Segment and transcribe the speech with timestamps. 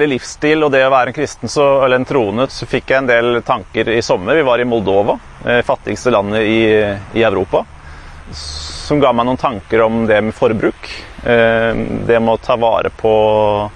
[0.00, 2.98] gjelder livsstil og det å være en kristen så, eller en troende, så fikk jeg
[3.02, 4.36] en del tanker i sommer.
[4.38, 6.60] Vi var i Moldova, det fattigste landet i,
[7.18, 7.64] i Europa.
[8.32, 10.90] Som ga meg noen tanker om det med forbruk.
[11.24, 11.74] Eh,
[12.08, 13.70] det med å ta vare på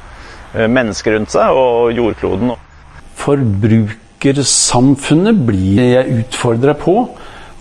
[0.55, 2.51] eh, mennesker rundt seg og jordkloden.
[3.21, 7.09] Forbrukersamfunnet blir jeg utfordra på.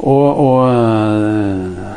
[0.03, 1.93] Og, og eh,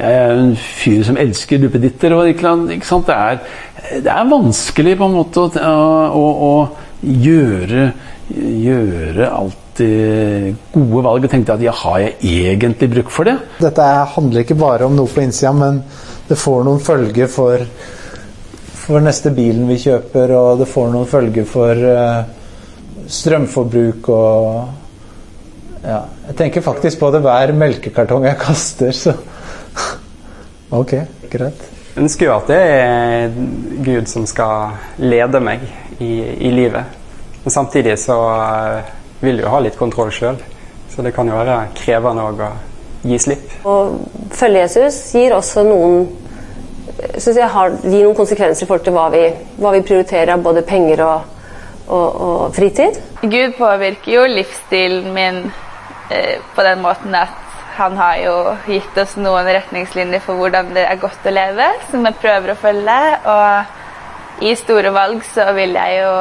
[0.00, 2.14] jeg er jo en fyr som elsker duppeditter.
[2.16, 3.06] og ikke sant?
[3.06, 3.38] Det er,
[3.90, 5.50] det er vanskelig på en måte å,
[6.14, 6.52] å, å
[7.00, 7.86] gjøre,
[8.30, 13.36] gjøre alltid gode valg og tenke at ja, har jeg egentlig bruk for det?
[13.62, 15.80] Dette handler ikke bare om noe på innsida, men
[16.28, 17.64] det får noen følger for,
[18.84, 22.20] for neste bilen vi kjøper, og det får noen følger for uh,
[23.10, 24.76] strømforbruk og
[25.80, 29.16] ja, Jeg tenker faktisk på det hver melkekartong jeg kaster, så
[30.80, 30.98] Ok,
[31.32, 31.79] greit.
[31.98, 33.34] Ønsker jo at det er
[33.82, 35.64] Gud som skal lede meg
[35.98, 36.12] i,
[36.46, 36.98] i livet.
[37.42, 40.38] Men samtidig så eh, vil jeg jo ha litt kontroll sjøl.
[40.90, 42.50] Så det kan jo være krevende å
[43.06, 43.60] gi slipp.
[43.64, 43.76] Å
[44.36, 46.02] følge Jesus gir også noen
[47.16, 49.22] synes jeg har, gir noen konsekvenser i forhold til hva vi,
[49.60, 51.36] hva vi prioriterer av både penger og,
[51.88, 52.98] og, og, fritid.
[53.22, 55.40] Gud påvirker jo livsstilen min
[56.12, 57.49] eh, på den måten at
[57.80, 58.34] han har jo
[58.68, 62.58] gitt oss noen retningslinjer for hvordan det er godt å leve, som jeg prøver å
[62.60, 62.96] følge.
[63.32, 66.12] Og i store valg så vil jeg jo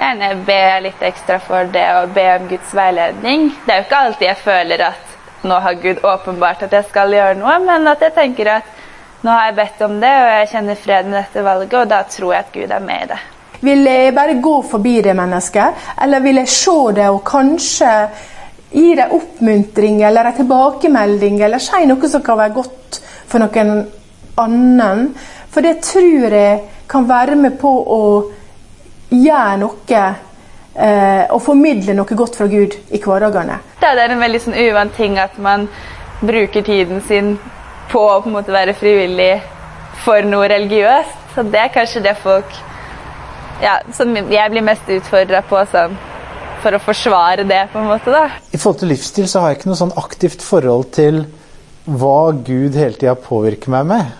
[0.00, 3.50] gjerne be litt ekstra for det og be om Guds veiledning.
[3.62, 7.14] Det er jo ikke alltid jeg føler at nå har Gud åpenbart at jeg skal
[7.14, 8.78] gjøre noe, men at jeg tenker at
[9.22, 12.02] nå har jeg bedt om det, og jeg kjenner fred med dette valget, og da
[12.08, 13.20] tror jeg at Gud er med i det.
[13.60, 17.90] Vil jeg bare gå forbi det mennesket, eller vil jeg se det og kanskje
[18.70, 23.86] Gi dem oppmuntring eller en tilbakemelding, eller si noe som kan være godt for noen
[24.38, 25.06] annen.
[25.50, 26.60] For det tror jeg
[26.90, 28.02] kan være med på å
[29.10, 30.02] gjøre noe
[30.74, 33.58] eh, og formidle noe godt fra Gud i hverdagene.
[33.80, 35.66] Det er en veldig sånn uvant ting at man
[36.20, 37.34] bruker tiden sin
[37.90, 39.32] på å på en måte være frivillig
[40.04, 41.16] for noe religiøst.
[41.34, 42.54] Så det er kanskje det folk
[43.62, 45.64] ja, som jeg blir mest utfordra på.
[45.70, 45.98] sånn
[46.62, 48.12] for å forsvare det, på en måte.
[48.14, 48.26] da.
[48.52, 51.22] I forhold til livsstil så har jeg ikke noe sånn aktivt forhold til
[51.90, 54.10] hva Gud hele tida påvirker meg med.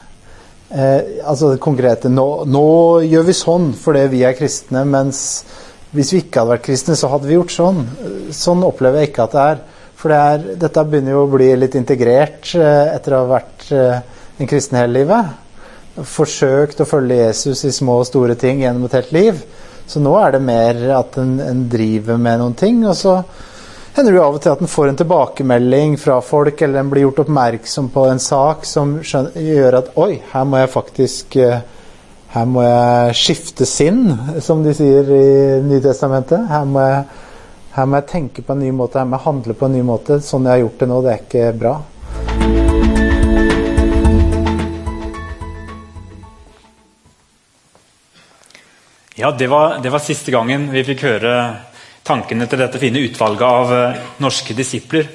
[0.71, 2.67] Eh, altså det konkrete nå, nå,
[3.03, 5.43] gjør vi sånn fordi vi er kristne, mens
[5.91, 7.81] hvis vi ikke hadde vært kristne, så hadde vi gjort sånn.
[8.34, 9.62] Sånn opplever jeg ikke at det er.
[10.01, 13.67] For det er, dette begynner jo å bli litt integrert eh, etter å ha vært
[13.75, 15.33] eh, en kristen hele livet.
[16.07, 19.43] Forsøkt å følge Jesus i små og store ting gjennom et helt liv.
[19.91, 22.78] Så nå er det mer at en, en driver med noen ting.
[22.87, 23.17] Og så
[23.97, 26.93] hender det jo av og til at en får en tilbakemelding fra folk, eller en
[26.93, 31.37] blir gjort oppmerksom på en sak som skjønner, gjør at Oi, her må jeg faktisk
[31.43, 31.61] eh,
[32.31, 34.05] her må jeg skifte sinn,
[34.39, 35.25] som de sier i
[35.67, 36.47] Nytestamentet.
[36.47, 37.03] Her må jeg,
[37.75, 39.83] her må jeg tenke på en ny måte, her må jeg handle på en ny
[39.91, 40.21] måte.
[40.22, 41.75] Sånn jeg har gjort det nå, det er ikke bra.
[49.20, 51.32] Ja, det var, det var, siste gangen vi fikk høre
[52.08, 55.10] tankene til dette fine utvalget av uh, norske disipler,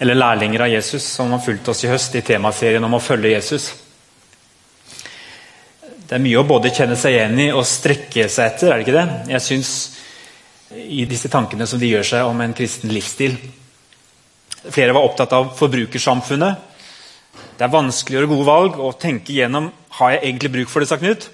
[0.00, 3.34] eller lærlinger av Jesus, som har fulgt oss i høst i temaserien om å følge
[3.34, 3.66] Jesus.
[5.92, 8.70] Det er mye å både kjenne seg igjen i og strekke seg etter.
[8.70, 9.34] er det ikke det?
[9.34, 9.72] Jeg synes
[10.96, 13.36] i disse tankene som de gjør seg om en kristen livsstil.
[14.70, 16.64] Flere var opptatt av forbrukersamfunnet.
[17.60, 19.68] Det er vanskelig å gjøre gode valg og tenke gjennom
[20.00, 21.28] har jeg egentlig bruk for det, sa Knut.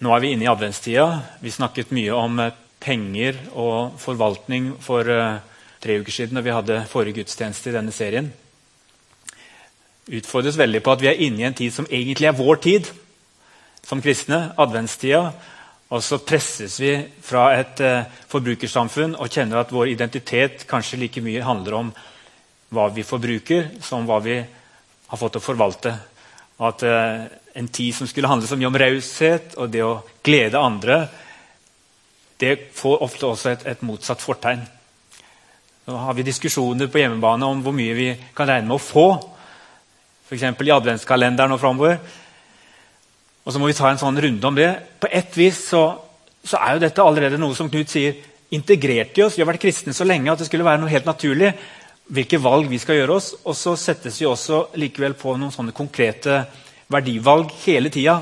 [0.00, 1.06] Nå er vi inne i adventstida.
[1.44, 5.42] Vi snakket mye om eh, penger og forvaltning for uh,
[5.84, 8.30] tre uker siden da vi hadde forrige gudstjeneste i denne serien.
[10.08, 12.88] Utfordres veldig på at vi er inne i en tid som egentlig er vår tid
[13.84, 14.38] som kristne.
[14.56, 15.34] Adventstida.
[15.92, 21.20] Og så presses vi fra et uh, forbrukersamfunn og kjenner at vår identitet kanskje like
[21.20, 21.92] mye handler om
[22.72, 25.92] hva vi forbruker, som hva vi har fått å forvalte.
[26.56, 26.88] Og at
[27.54, 31.00] en tid som skulle handle så mye om raushet og det å glede andre,
[32.40, 34.62] det får ofte også et, et motsatt fortegn.
[35.88, 39.06] Nå har vi diskusjoner på hjemmebane om hvor mye vi kan regne med å få.
[40.28, 40.44] F.eks.
[40.46, 41.98] i adventskalenderen og framover.
[43.44, 44.70] Og så må vi ta en sånn runde om det.
[45.02, 45.82] På ett vis så,
[46.44, 48.16] så er jo dette allerede noe som Knut sier,
[48.54, 49.36] integrert i oss.
[49.36, 51.52] Vi har vært kristne så lenge at det skulle være noe helt naturlig
[52.10, 53.32] hvilke valg vi skal gjøre oss.
[53.44, 56.42] Og så settes vi også likevel på noen sånne konkrete
[56.90, 58.18] verdivalg hele tida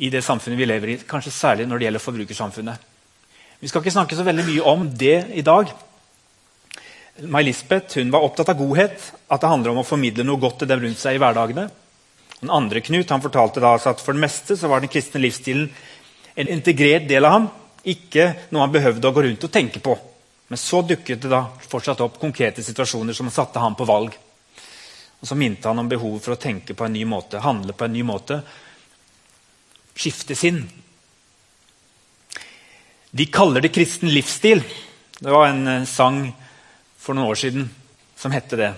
[0.00, 0.98] i det samfunnet vi lever i.
[1.08, 2.88] Kanskje særlig når det gjelder forbrukersamfunnet.
[3.60, 5.68] Vi skal ikke snakke så veldig mye om det i dag.
[7.20, 10.80] May-Lisbeth var opptatt av godhet, at det handler om å formidle noe godt til dem
[10.80, 11.66] rundt seg i hverdagene.
[12.40, 15.68] Den andre Knut han fortalte da at for det meste så var den kristne livsstilen
[16.40, 17.50] en integrert del av ham,
[17.84, 19.98] ikke noe han behøvde å gå rundt og tenke på.
[20.48, 24.16] Men så dukket det da fortsatt opp konkrete situasjoner som satte ham på valg.
[25.20, 27.84] Og Så minte han om behovet for å tenke på en ny måte, handle på
[27.84, 28.40] en ny måte.
[29.94, 30.62] Skifte sinn.
[33.10, 34.62] De kaller det kristen livsstil.
[35.18, 36.22] Det var en eh, sang
[36.96, 37.68] for noen år siden
[38.16, 38.70] som hette det.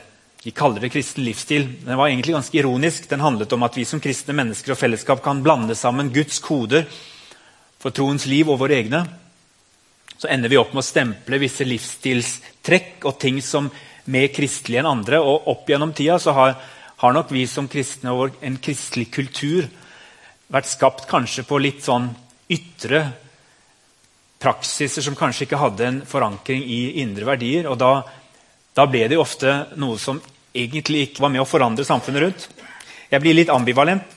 [0.43, 1.69] De kaller det kristen livsstil.
[1.85, 3.07] Den var egentlig ganske ironisk.
[3.09, 6.89] Den handlet om at vi som kristne mennesker og fellesskap kan blande sammen Guds koder
[7.79, 9.05] for troens liv og våre egne.
[10.19, 13.71] Så ender vi opp med å stemple visse livsstilstrekk og ting som
[14.11, 15.21] mer kristelige enn andre.
[15.21, 16.57] Og opp gjennom tida så har,
[17.03, 19.69] har nok vi som kristne og en kristelig kultur
[20.53, 22.11] vært skapt kanskje på litt sånn
[22.53, 23.07] ytre
[24.43, 27.71] praksiser som kanskje ikke hadde en forankring i indre verdier.
[27.71, 27.95] og da
[28.73, 30.21] da ble det ofte noe som
[30.53, 32.47] egentlig ikke var med å forandre samfunnet rundt.
[33.13, 34.15] Jeg blir litt ambivalent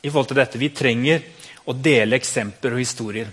[0.00, 0.60] i forhold til dette.
[0.60, 1.20] Vi trenger
[1.68, 3.28] å dele eksempler og historier.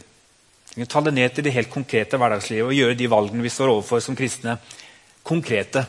[0.76, 3.72] Vi Ta det ned til det helt konkrete hverdagslivet og gjøre de valgene vi står
[3.72, 4.58] overfor som kristne,
[5.28, 5.84] konkrete.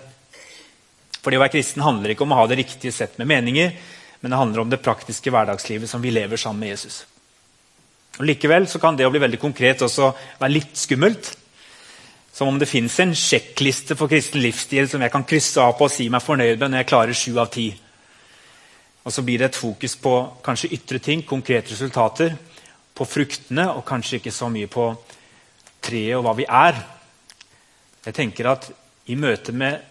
[1.18, 3.72] For det å være kristen handler ikke om å ha det riktige sett med meninger,
[4.20, 7.02] men det handler om det praktiske hverdagslivet som vi lever sammen med Jesus.
[8.18, 11.30] Og Likevel så kan det å bli veldig konkret også være litt skummelt.
[12.34, 15.86] Som om det fins en sjekkliste for kristen livsstil som jeg kan krysse av på
[15.86, 17.68] og si meg fornøyd med når jeg klarer sju av ti.
[19.06, 20.14] Og så blir det et fokus på
[20.44, 22.34] kanskje ytre ting, konkrete resultater,
[22.94, 24.90] på fruktene, og kanskje ikke så mye på
[25.86, 26.78] treet og hva vi er.
[28.04, 28.68] Jeg tenker at
[29.08, 29.84] i møte med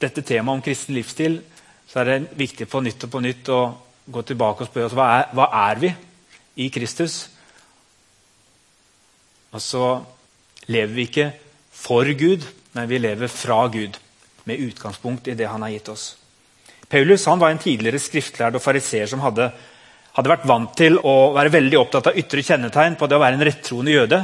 [0.00, 1.40] dette temaet om kristen livsstil
[1.86, 3.60] så er det viktig på nytt og på nytt å
[4.06, 5.92] gå tilbake og spørre oss hva er, hva er vi
[6.66, 7.16] i Kristus.
[9.54, 9.86] Og så
[10.72, 11.30] lever vi ikke
[11.76, 12.44] for Gud,
[12.74, 13.98] men vi lever fra Gud
[14.46, 16.06] med utgangspunkt i det han har gitt oss.
[16.88, 19.48] Paulus var en tidligere skriftlærd og fariseer som hadde,
[20.14, 23.38] hadde, vært vant til å være veldig opptatt av ytre kjennetegn på det å være
[23.40, 24.20] en rettroende jøde.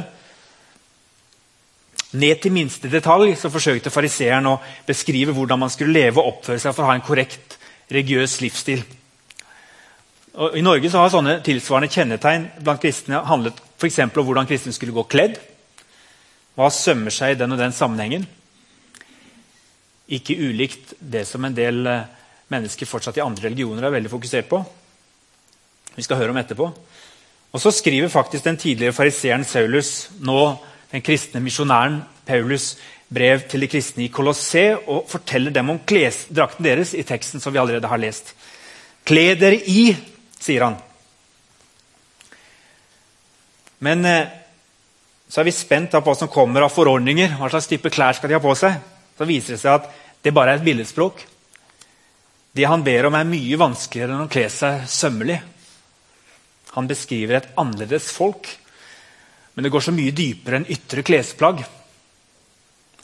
[2.13, 6.61] Ned til minste detalj så forsøkte fariseeren å beskrive hvordan man skulle leve og oppføre
[6.61, 7.57] seg for å ha en korrekt
[7.89, 8.83] religiøs livsstil.
[10.33, 14.73] Og I Norge så har sånne tilsvarende kjennetegn blant kristne handlet for om hvordan kristne
[14.73, 15.35] skulle gå kledd.
[16.57, 18.25] Hva sømmer seg i den og den sammenhengen?
[20.13, 22.05] Ikke ulikt det som en del eh,
[22.53, 24.59] mennesker fortsatt i andre religioner er veldig fokusert på.
[25.95, 26.69] Vi skal høre om etterpå.
[27.53, 30.57] Og Så skriver faktisk den tidligere fariseeren Saulus, nå
[30.93, 32.75] den kristne misjonæren Paulus,
[33.13, 37.53] brev til de kristne i Kolossé og forteller dem om klesdrakten deres i teksten som
[37.53, 38.33] vi allerede har lest.
[39.05, 39.91] Kle dere i,
[40.39, 40.77] sier han.
[43.83, 44.31] Men eh,
[45.27, 47.35] så er vi spent på hva som kommer av forordninger.
[47.39, 48.77] Hva slags type klær skal de ha på seg?
[49.17, 49.89] Så viser det seg at
[50.23, 51.25] det bare er et billedspråk.
[52.53, 55.39] Det han ber om, er mye vanskeligere enn å kle seg sømmelig.
[56.77, 58.47] Han beskriver et annerledes folk,
[59.53, 61.61] men det går så mye dypere enn ytre klesplagg.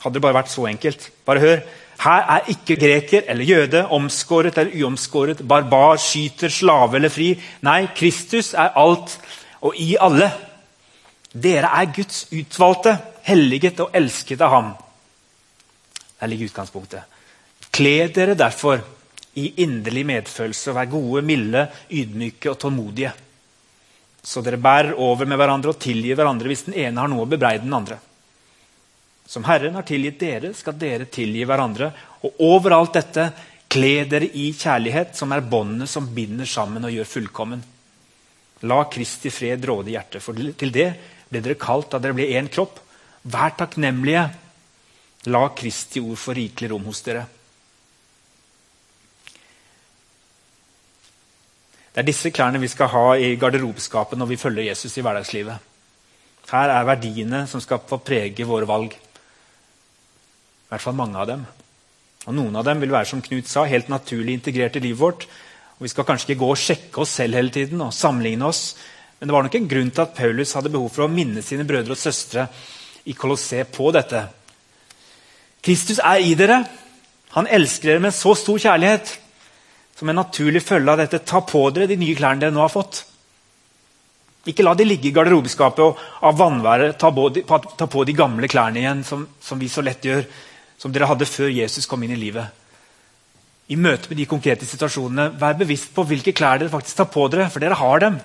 [0.00, 1.10] Hadde det bare vært så enkelt.
[1.28, 1.62] Bare hør.
[2.00, 7.34] Her er ikke greker eller jøde, omskåret eller uomskåret, barbar, skyter, slave eller fri.
[7.66, 9.18] Nei, Kristus er alt
[9.60, 10.30] og i alle.
[11.30, 12.96] Dere er Guds utvalgte,
[13.28, 14.70] helliget og elsket av ham.
[16.20, 17.04] Der ligger utgangspunktet.
[17.70, 18.80] Kle dere derfor
[19.38, 23.12] i inderlig medfølelse og vær gode, milde, ydmyke og tålmodige.
[24.22, 27.30] Så dere bærer over med hverandre og tilgir hverandre hvis den ene har noe å
[27.30, 27.98] bebreide den andre.
[29.30, 31.92] Som Herren har tilgitt dere, skal dere tilgi hverandre.
[32.26, 33.28] Og overalt dette,
[33.70, 37.62] kle dere i kjærlighet, som er båndet som binder sammen og gjør fullkommen.
[38.66, 40.88] La Kristi fred råde i hjertet, for til det
[41.30, 42.80] ble dere kalt da dere ble én kropp.
[43.30, 44.26] Vær takknemlige.
[45.30, 47.24] La Kristi ord få rikelig rom hos dere.
[51.90, 55.56] Det er disse klærne vi skal ha i garderobeskapet når vi følger Jesus i hverdagslivet.
[56.50, 58.94] Her er verdiene som skal få prege våre valg.
[58.94, 61.44] I hvert fall mange av dem.
[62.26, 65.26] Og Noen av dem vil være som Knut sa, helt naturlig integrert i livet vårt.
[65.78, 68.74] Og Vi skal kanskje ikke gå og sjekke oss selv hele tiden og sammenligne oss
[69.20, 71.66] men det var nok en grunn til at Paulus hadde behov for å minne sine
[71.68, 72.46] brødre og søstre
[73.04, 74.22] i Colosset på dette.
[75.60, 76.62] Kristus er i dere.
[77.36, 79.12] Han elsker dere med så stor kjærlighet.
[80.00, 82.72] Som en naturlig følge av dette, ta på dere de nye klærne dere nå har
[82.72, 83.02] fått.
[84.48, 88.14] Ikke la de ligge i garderobeskapet og av vannværet ta på, de, ta på de
[88.16, 90.24] gamle klærne igjen, som, som vi så lett gjør,
[90.80, 92.48] som dere hadde før Jesus kom inn i livet.
[93.68, 97.28] I møte med de konkrete situasjonene, vær bevisst på hvilke klær dere faktisk tar på
[97.28, 98.16] dere, for dere har dem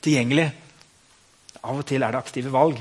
[0.00, 0.48] tilgjengelig.
[1.60, 2.80] Av og til er det aktive valg.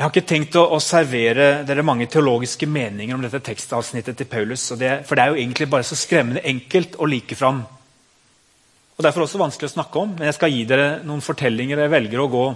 [0.00, 4.28] Jeg har ikke tenkt å, å, servere dere mange teologiske meninger om dette tekstavsnittet til
[4.32, 4.62] Paulus.
[4.80, 7.58] Det, for det er jo egentlig bare så skremmende enkelt og like fram.
[8.96, 10.14] og derfor også vanskelig å snakke om.
[10.16, 11.84] Men jeg skal gi dere noen fortellinger.
[11.84, 12.46] Jeg velger å gå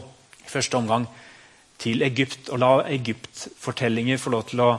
[0.41, 1.05] i første omgang
[1.85, 4.73] til Egypt og la Egypt-fortellinger få lov til å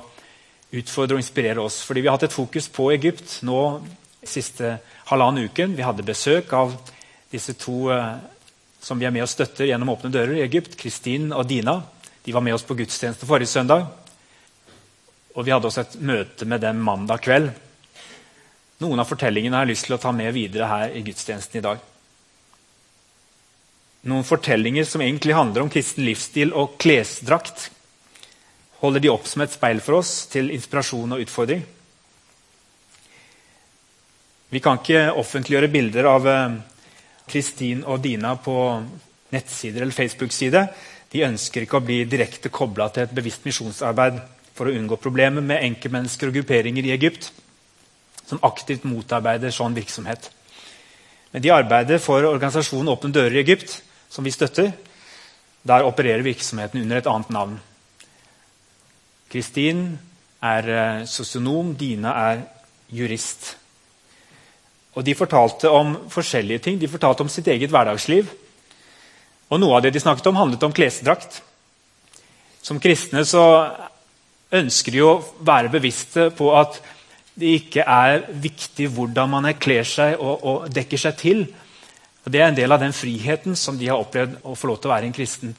[0.73, 1.83] utfordre og inspirere oss.
[1.85, 3.63] Fordi Vi har hatt et fokus på Egypt nå
[4.25, 4.79] siste
[5.13, 5.77] halvannen uken.
[5.77, 6.73] Vi hadde besøk av
[7.29, 8.15] disse to eh,
[8.81, 10.79] som vi er med og støtter gjennom Åpne dører i Egypt.
[10.81, 11.83] Kristin og Dina.
[12.25, 13.85] De var med oss på gudstjeneste forrige søndag.
[15.35, 17.51] Og vi hadde også et møte med dem mandag kveld.
[18.81, 21.63] Noen av fortellingene har jeg lyst til å ta med videre her i gudstjenesten i
[21.63, 21.83] dag.
[24.09, 27.69] Noen fortellinger som egentlig handler om kristen livsstil og klesdrakt.
[28.81, 31.63] Holder de opp som et speil for oss til inspirasjon og utfordring?
[34.49, 36.57] Vi kan ikke offentliggjøre bilder av eh,
[37.29, 38.57] Kristin og Dina på
[39.33, 40.61] nettsider eller Facebook-side.
[41.15, 44.17] De ønsker ikke å bli direkte kobla til et bevisst misjonsarbeid
[44.55, 47.29] for å unngå problemer med enkeltmennesker og grupperinger i Egypt
[48.25, 50.27] som aktivt motarbeider sånn virksomhet.
[51.31, 53.77] Men de arbeider for organisasjonen Åpne dører i Egypt,
[54.11, 54.73] som vi støtter.
[55.63, 57.57] Der opererer virksomheten under et annet navn.
[59.31, 59.85] Kristin
[60.43, 62.43] er eh, sosionom, Dina er
[62.91, 63.53] jurist.
[64.95, 66.79] Og De fortalte om forskjellige ting.
[66.79, 68.27] De fortalte om sitt eget hverdagsliv.
[69.49, 71.41] Og Noe av det de snakket om, handlet om klesdrakt.
[72.65, 73.43] Som kristne så
[74.55, 76.79] ønsker de å være bevisste på at
[77.35, 81.45] det ikke er viktig hvordan man kler seg og, og, dekker seg til.
[82.23, 84.79] Og Det er en del av den friheten som de har opplevd å få lov
[84.79, 85.55] til å være en kristen.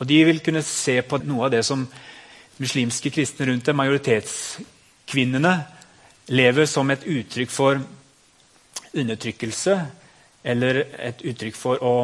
[0.00, 1.84] Og De vil kunne se på noe av det som
[2.60, 5.54] muslimske kristne rundt dem, majoritetskvinnene,
[6.30, 7.80] lever som et uttrykk for
[8.90, 9.76] undertrykkelse
[10.44, 11.94] eller et uttrykk for å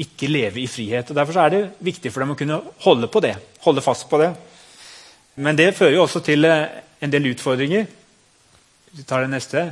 [0.00, 1.10] ikke leve i frihet.
[1.10, 4.20] Og Derfor er det viktig for dem å kunne holde på det, holde fast på
[4.22, 4.32] det.
[5.40, 7.86] Men det fører jo også til eh, en del utfordringer.
[8.96, 9.68] Vi tar det neste.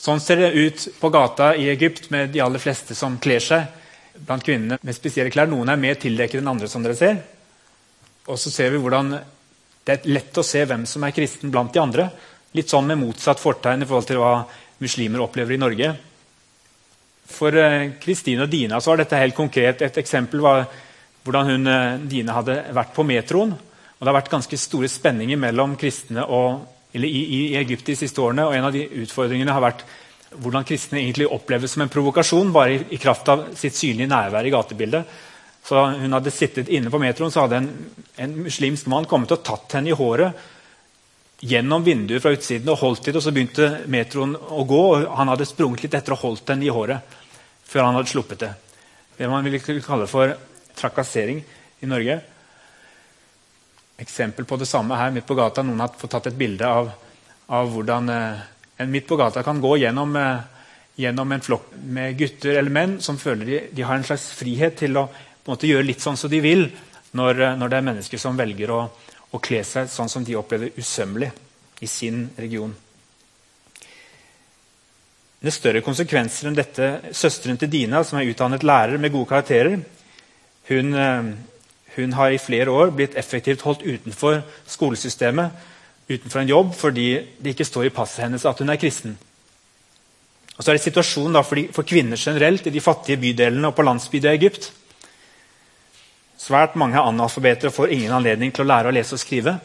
[0.00, 3.68] Sånn ser det ut på gata i Egypt med de aller fleste som kler seg
[4.14, 5.48] blant kvinnene med spesielle klær.
[5.50, 6.68] Noen er mer tildekket enn andre.
[6.68, 7.22] som dere ser.
[8.26, 9.14] Og så ser vi hvordan
[9.84, 12.08] det er lett å se hvem som er kristen blant de andre.
[12.56, 14.34] Litt sånn med motsatt fortegn i forhold til hva
[14.80, 15.90] muslimer opplever i Norge.
[17.34, 17.56] For
[18.02, 19.82] Kristine eh, og Dina var dette helt konkret.
[19.82, 20.64] Et eksempel var
[21.24, 21.74] hvordan hun,
[22.08, 23.54] Dina hadde vært på metroen.
[23.54, 28.20] og Det har vært ganske store spenninger mellom kristne og, i, i, Egypt de siste
[28.20, 28.44] årene.
[28.44, 29.86] og En av de utfordringene har vært
[30.34, 34.44] hvordan kristne egentlig oppleves som en provokasjon bare i, i kraft av sitt synlige nærvær
[34.44, 35.14] i gatebildet.
[35.64, 37.70] Så Hun hadde sittet inne på metroen, så hadde en,
[38.20, 40.50] en muslimsk mann kommet og tatt henne i håret
[41.44, 43.20] gjennom vinduet fra utsiden og holdt i det.
[43.20, 46.68] og Så begynte metroen å gå, og han hadde sprunget litt etter og holdt henne
[46.68, 47.20] i håret
[47.68, 48.52] før han hadde sluppet det.
[49.16, 50.34] Det man ville kalle for
[50.74, 51.42] trakassering
[51.80, 52.18] i Norge.
[54.00, 55.62] Eksempel på det samme her midt på gata.
[55.62, 56.90] Noen har fått tatt et bilde av,
[57.46, 58.42] av hvordan eh,
[58.82, 60.66] en midt på gata kan gå gjennom, eh,
[61.04, 64.80] gjennom, en flokk med gutter eller menn som føler de, de har en slags frihet
[64.82, 65.08] til å
[65.46, 66.66] måte, gjøre litt sånn som de vil,
[67.14, 68.82] når, eh, når det er mennesker som velger å
[69.34, 71.32] å kle seg sånn som de opplever usømmelig
[71.82, 72.74] i sin region.
[75.44, 76.86] Det er større konsekvenser enn dette.
[77.12, 79.74] Søsteren til Dina, som er utdannet lærer med gode karakterer,
[80.70, 81.24] hun, eh,
[81.96, 85.50] hun har i flere år blitt effektivt holdt utenfor skolesystemet,
[86.08, 89.18] utenfor en jobb, fordi det ikke står i passet hennes at hun er kristen.
[90.56, 93.76] Og så er det situasjonen for, de, for kvinner generelt i de fattige bydelene og
[93.76, 94.70] på landsbygda i Egypt.
[96.40, 99.58] Svært mange analfabeter får ingen anledning til å lære å lese og skrive.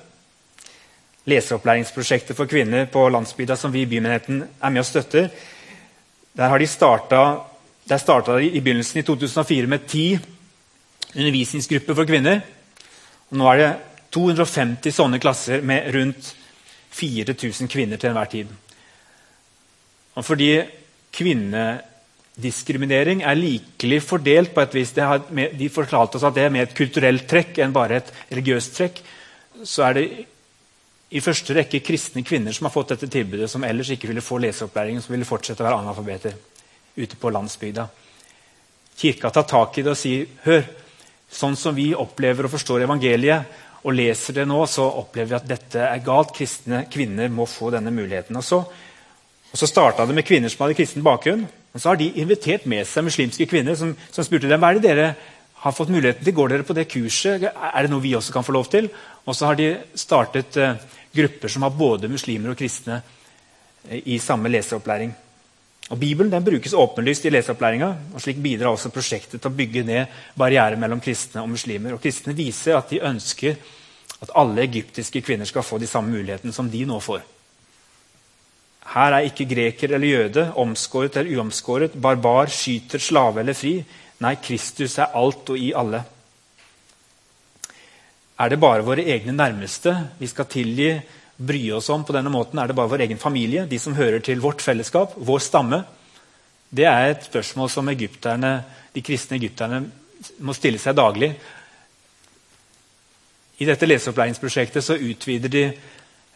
[1.23, 5.31] Leseopplæringsprosjektet for kvinner på landsbygda som vi i Bymenigheten er med og støtter,
[6.37, 7.21] der har de starta,
[7.89, 10.19] der starta i begynnelsen i 2004 med ti
[11.15, 12.41] undervisningsgrupper for kvinner.
[13.29, 13.77] Og nå er det
[14.13, 16.35] 250 sånne klasser med rundt
[16.95, 18.47] 4000 kvinner til enhver tid.
[20.17, 20.61] Og fordi
[21.15, 24.97] kvinnediskriminering er likelig fordelt på et vis.
[24.97, 28.75] har, de fortalte oss at det er mer et kulturelt trekk enn bare et religiøst
[28.77, 29.01] trekk.
[29.63, 30.25] Så er det
[31.09, 34.37] i første rekke kristne kvinner som har fått dette tilbudet, som ellers ikke ville få
[34.43, 36.35] leseopplæring, som ville fortsette å være analfabeter
[36.99, 37.87] ute på landsbygda.
[38.99, 40.67] Kirka tar tak i det og sier hør,
[41.31, 45.47] sånn som vi opplever og forstår evangeliet, og leser det nå, så opplever vi at
[45.47, 46.33] dette er galt.
[46.35, 48.35] Kristne kvinner må få denne muligheten.
[48.35, 51.45] Og så, og så starta det med kvinner som hadde kristen bakgrunn.
[51.71, 54.81] Og så har de invitert med seg muslimske kvinner som, som spurte dem hva er
[54.81, 55.07] det dere
[55.63, 56.35] har fått muligheten til.
[56.35, 57.47] Går dere på det kurset?
[57.47, 58.89] Er det noe vi også kan få lov til?
[59.23, 60.75] Og så har de startet eh,
[61.15, 63.01] grupper som har både muslimer og kristne
[63.89, 65.13] eh, i samme leseopplæring.
[65.89, 67.89] Og Bibelen den brukes åpenlyst i leseopplæringa.
[68.13, 71.95] og Slik bidrar også prosjektet til å bygge ned barrierer mellom kristne og muslimer.
[71.95, 73.57] Og Kristne viser at de ønsker
[74.21, 77.23] at alle egyptiske kvinner skal få de samme mulighetene som de nå får.
[78.89, 83.75] Her er ikke greker eller jøde, omskåret eller uomskåret, barbar, skyter, slave eller fri.
[84.19, 86.03] Nei, Kristus er alt og i alle.
[88.39, 90.93] Er det bare våre egne nærmeste vi skal tilgi,
[91.39, 92.59] bry oss om på denne måten?
[92.59, 95.83] Er det bare vår egen familie, de som hører til vårt fellesskap, vår stamme?
[96.69, 99.83] Det er et spørsmål som de kristne egypterne
[100.39, 101.33] må stille seg daglig.
[103.59, 105.63] I dette leseopplæringsprosjektet så utvider de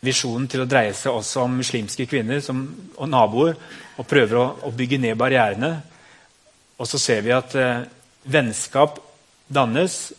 [0.03, 2.65] visjonen til å dreie seg også om muslimske kvinner som,
[2.97, 3.55] og naboer,
[3.95, 5.71] og prøver å, å, bygge ned barrierene.
[6.75, 7.85] Og så ser vi at eh,
[8.27, 8.99] vennskap
[9.47, 10.11] dannes,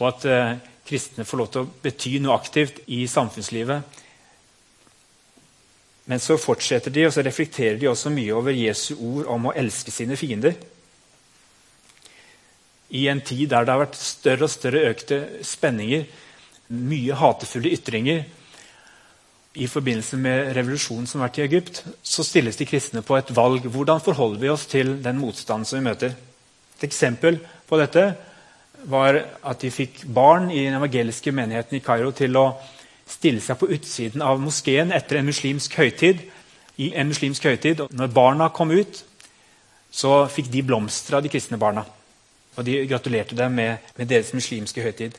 [0.00, 0.54] og at eh,
[0.88, 4.00] kristne får lov til å bety noe aktivt i samfunnslivet.
[6.10, 9.56] Men så fortsetter de og så reflekterer de også mye over Jesu ord om å
[9.56, 10.56] elske sine fiender.
[12.92, 16.04] I en tid der det har vært større og større økte spenninger,
[16.72, 18.24] mye hatefulle ytringer
[19.52, 23.32] i forbindelse med revolusjonen som har vært i Egypt, så stilles de kristne på et
[23.36, 23.66] valg.
[23.68, 26.14] Hvordan forholder vi oss til den motstanden som vi møter?
[26.78, 28.06] Et eksempel på dette
[28.90, 32.46] var at de fikk barn i den evangeliske menigheten i Kairo til å
[33.08, 36.22] stille seg på utsiden av moskeen etter en muslimsk høytid.
[36.80, 37.82] I en muslimsk høytid.
[37.84, 39.02] Og når barna kom ut,
[39.92, 41.84] så fikk de blomster av de kristne barna.
[42.56, 45.18] Og de gratulerte dem med, med deres muslimske høytid.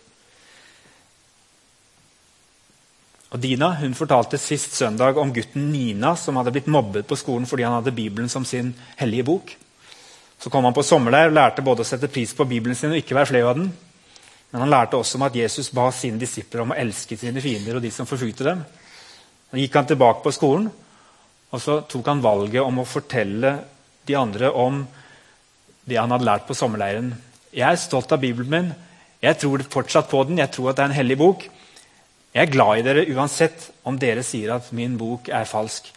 [3.33, 7.47] Og Dina hun fortalte sist søndag om gutten Nina som hadde blitt mobbet på skolen
[7.49, 9.55] fordi han hadde Bibelen som sin hellige bok.
[10.43, 12.99] Så kom han på sommerleir og lærte både å sette pris på Bibelen sin og
[12.99, 13.69] ikke være flau av den.
[14.51, 17.79] Men han lærte også om at Jesus ba sine disipler om å elske sine fiender
[17.79, 18.65] og de som forfulgte dem.
[19.47, 20.67] Så gikk han tilbake på skolen
[21.53, 23.53] og så tok han valget om å fortelle
[24.09, 24.81] de andre om
[25.85, 27.11] det han hadde lært på sommerleiren.
[27.53, 28.71] Jeg er stolt av Bibelen min.
[29.21, 30.41] Jeg tror fortsatt på den.
[30.41, 31.45] Jeg tror at det er en hellig bok.
[32.33, 35.91] Jeg er glad i dere uansett om dere sier at min bok er falsk.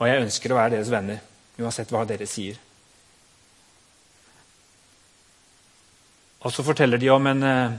[0.00, 1.22] Og jeg ønsker å være deres venner
[1.60, 2.58] uansett hva dere sier.
[6.40, 7.72] Og så forteller de om en, eh,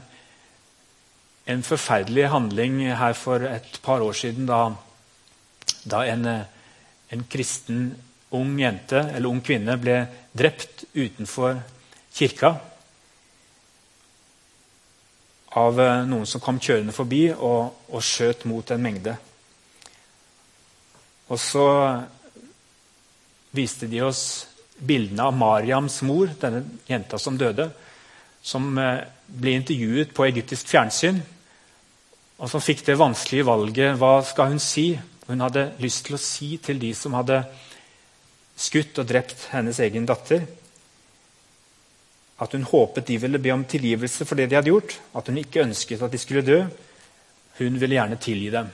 [1.45, 4.75] en forferdelig handling her for et par år siden da,
[5.83, 6.45] da en, eh,
[7.11, 7.95] en, kristen
[8.31, 10.05] ung jente eller ung kvinne ble
[10.37, 11.57] drept utenfor
[12.13, 12.53] kirka
[15.57, 19.17] av eh, noen som kom kjørende forbi og, og skjøt mot en mengde.
[21.33, 21.67] Og så
[23.51, 24.45] viste de oss
[24.77, 27.71] bildene av Mariams mor, denne jenta som døde
[28.41, 31.21] som eh, ble intervjuet på egyptisk fjernsyn,
[32.41, 34.95] og som fikk det vanskelige valget hva skal hun si.
[35.27, 37.43] Hun hadde lyst til å si til de som hadde
[38.57, 40.43] skutt og drept hennes egen datter,
[42.41, 45.37] at hun håpet de ville be om tilgivelse for det de hadde gjort, at hun
[45.37, 46.63] ikke ønsket at de skulle dø.
[47.59, 48.71] Hun ville gjerne tilgi dem.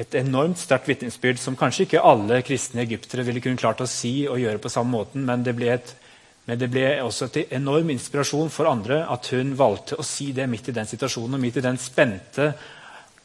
[0.00, 4.24] Et enormt sterkt vitnesbyrd som kanskje ikke alle kristne egyptere ville kunne klart å si
[4.24, 5.92] og gjøre på samme måten, men det ble et
[6.50, 10.48] men det ble også til enorm inspirasjon for andre at hun valgte å si det
[10.50, 12.48] midt i den situasjonen og midt i den spente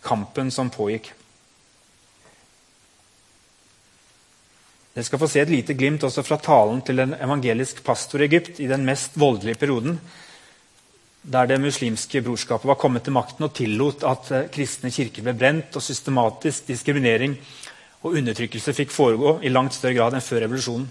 [0.05, 1.07] kampen som pågikk.
[4.93, 8.27] Dere skal få se et lite glimt også fra talen til en evangelisk pastor i
[8.27, 9.97] Egypt i den mest voldelige perioden,
[11.25, 15.33] der det muslimske brorskapet var kommet til makten og tillot at eh, kristne kirker ble
[15.33, 17.33] brent, og systematisk diskriminering
[18.05, 20.85] og undertrykkelse fikk foregå i langt større grad enn før revolusjonen.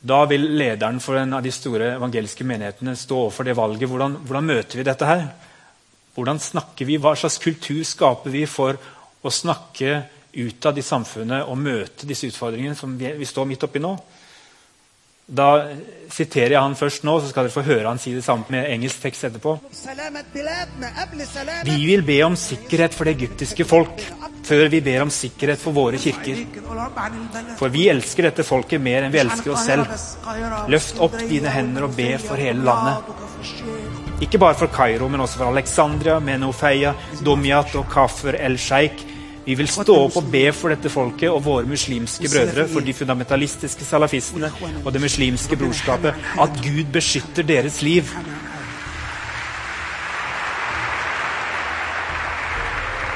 [0.00, 3.88] Da vil lederen for en av de store evangelske menighetene stå overfor det valget.
[3.88, 5.24] Hvordan, hvordan, møter vi dette her?
[6.16, 6.98] Hvordan snakker vi?
[7.00, 10.02] Hva slags kultur skaper vi for å snakke
[10.36, 13.94] utad i samfunnet og møte disse utfordringene som vi, vi står midt oppi nå?
[15.26, 15.48] Da
[16.12, 18.68] siterer jeg han først nå, så skal dere få høre han si det samme med
[18.70, 19.56] engelsk tekst etterpå.
[21.66, 24.04] Vi vil be om sikkerhet for det egyptiske folk
[24.46, 26.44] før vi ber om sikkerhet for våre kirker.
[27.58, 29.90] For vi elsker dette folket mer enn vi elsker oss selv.
[30.72, 33.10] Løft opp dine hender og be for hele landet.
[34.24, 39.12] Ikke bare for Kairo, men også for Alexandria, Menofeia, Domjat og Kafir el-Sheikh
[39.46, 42.94] vi vil stå opp og be for dette folket og våre muslimske brødre, for de
[42.96, 44.50] fundamentalistiske salafistene
[44.82, 48.10] og det muslimske brorskapet, at Gud beskytter deres liv.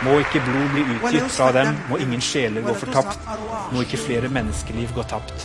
[0.01, 3.27] Må ikke blod bli utgitt fra dem, må ingen sjeler gå fortapt,
[3.75, 5.45] må ikke flere menneskeliv gå tapt.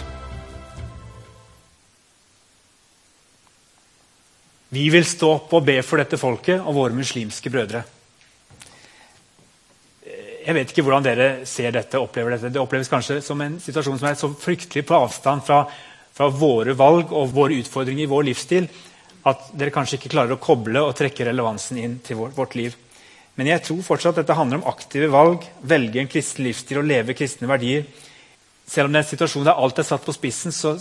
[4.76, 7.84] Vi vil stå opp og be for dette folket og våre muslimske brødre.
[10.46, 12.52] Jeg vet ikke hvordan dere ser dette, opplever dette.
[12.54, 15.64] Det oppleves kanskje som en situasjon som er så fryktelig på avstand fra,
[16.16, 18.68] fra våre valg og våre utfordringer i vår livsstil
[19.26, 22.76] at dere kanskje ikke klarer å koble og trekke relevansen inn til vårt, vårt liv.
[23.36, 27.16] Men jeg tror fortsatt dette handler om aktive valg, velge en kristen livsstil og leve
[27.18, 27.84] kristne verdier.
[28.66, 30.78] Selv om det er en situasjon der alt er satt på spissen, så,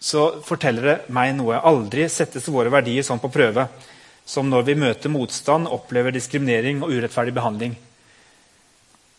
[0.00, 1.60] så forteller det meg noe.
[1.60, 3.68] Aldri settes våre verdier sånn på prøve
[4.28, 7.72] som når vi møter motstand, opplever diskriminering og urettferdig behandling.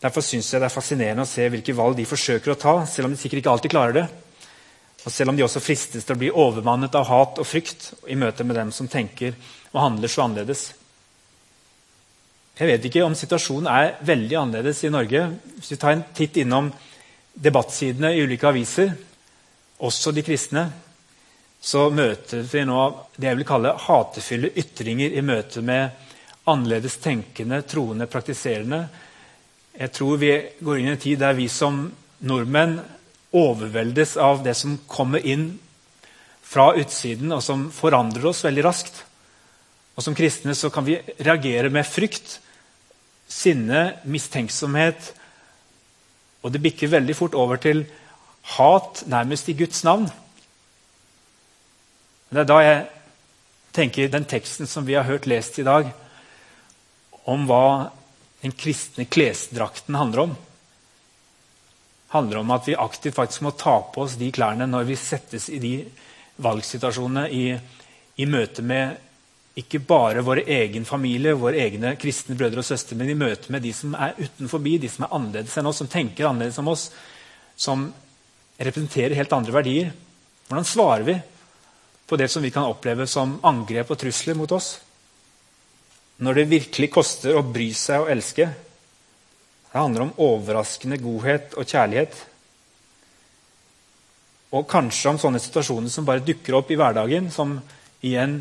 [0.00, 3.08] Derfor syns jeg det er fascinerende å se hvilke valg de forsøker å ta, selv
[3.08, 4.04] om de sikkert ikke alltid klarer det.
[5.02, 8.18] Og selv om de også fristes til å bli overmannet av hat og frykt i
[8.20, 9.34] møte med dem som tenker
[9.72, 10.68] og handler så annerledes.
[12.60, 15.22] Jeg vet ikke om situasjonen er veldig annerledes i Norge.
[15.56, 16.66] Hvis vi tar en titt innom
[17.32, 18.90] debattsidene i ulike aviser,
[19.80, 20.66] også de kristne,
[21.56, 22.82] så møter vi nå
[23.16, 25.96] det jeg vil kalle hatefulle ytringer i møte med
[26.52, 28.82] annerledes tenkende, troende, praktiserende.
[29.80, 31.86] Jeg tror vi går inn i en tid der vi som
[32.28, 32.76] nordmenn
[33.40, 35.54] overveldes av det som kommer inn
[36.44, 39.00] fra utsiden, og som forandrer oss veldig raskt.
[39.96, 42.36] Og Som kristne så kan vi reagere med frykt
[43.30, 45.12] sinne, mistenksomhet.
[46.42, 47.84] Og det bikker veldig fort over til
[48.56, 50.08] hat, nærmest i Guds navn.
[52.30, 52.84] Det er da jeg
[53.74, 55.90] tenker den teksten som vi har hørt lest i dag,
[57.30, 57.90] om hva
[58.40, 60.36] den kristne klesdrakten handler om.
[62.10, 65.48] handler om at vi aktivt faktisk må ta på oss de klærne når vi settes
[65.48, 65.74] i de
[66.42, 67.44] valgsituasjonene i,
[68.16, 68.96] i møte med
[69.58, 73.64] ikke bare vår egen familie, våre egne kristne brødre og søstre, men i møte med
[73.66, 76.84] de som er utenfor, de som er annerledes enn oss, som tenker annerledes enn oss,
[77.58, 77.88] som
[78.60, 79.90] representerer helt andre verdier.
[80.48, 81.16] Hvordan svarer vi
[82.06, 84.76] på det som vi kan oppleve som angrep og trusler mot oss?
[86.20, 88.46] Når det virkelig koster å bry seg og elske.
[89.70, 92.16] Det handler om overraskende godhet og kjærlighet.
[94.50, 97.54] Og kanskje om sånne situasjoner som bare dukker opp i hverdagen, som
[98.04, 98.40] igjen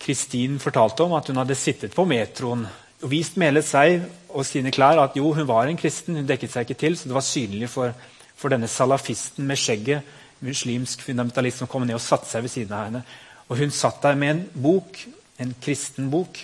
[0.00, 2.64] Kristin fortalte om at hun hadde sittet på metroen
[3.00, 6.18] og vist med seg og sine klær at jo, hun var en kristen.
[6.20, 7.94] Hun dekket seg ikke til, så det var synlig for,
[8.36, 10.04] for denne salafisten med skjegget,
[10.44, 13.02] muslimsk fundamentalist, som kom ned og satte seg ved siden av henne.
[13.48, 15.00] Og Hun satt der med en bok,
[15.40, 16.38] en kristen bok,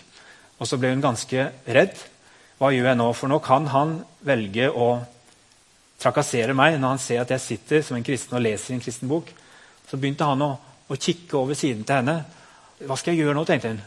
[0.58, 2.00] og så ble hun ganske redd.
[2.56, 3.10] Hva gjør jeg nå?
[3.12, 4.88] For nå kan han velge å
[6.00, 9.12] trakassere meg når han ser at jeg sitter som en kristen og leser en kristen
[9.12, 9.28] bok.
[9.88, 10.54] Så begynte han å,
[10.88, 12.16] å kikke over siden til henne
[12.84, 13.44] hva skal jeg gjøre nå?
[13.48, 13.80] tenkte hun.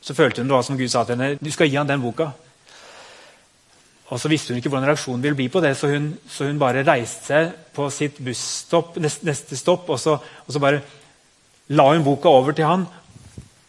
[0.00, 1.36] Så følte hun det var som Gud sa til henne.
[1.40, 2.30] Du skal gi han den boka.
[4.10, 6.58] Og Så visste hun ikke hvordan reaksjonen ville bli på det, så hun, så hun
[6.58, 10.80] bare reiste seg på sitt busstopp, neste, neste stopp, og så, og så, bare
[11.70, 12.88] la hun boka over til han.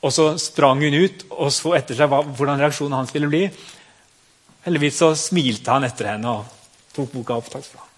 [0.02, 3.44] Og så sprang hun ut og så etter seg hva, hvordan reaksjonen hans ville bli.
[4.66, 7.52] Heldigvis så smilte han etter henne og tok boka opp.
[7.52, 7.90] Takk skal du ha.